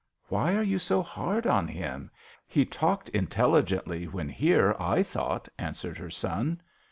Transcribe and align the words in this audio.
"Why 0.29 0.55
are 0.55 0.63
you 0.63 0.79
so 0.79 1.03
hard 1.03 1.45
on 1.45 1.67
him? 1.67 2.09
He 2.47 2.65
talked 2.65 3.09
intelligently 3.09 4.05
when 4.07 4.29
here, 4.29 4.75
I 4.79 5.03
thought," 5.03 5.47
answered 5.59 5.99
her 5.99 6.09
son. 6.09 6.59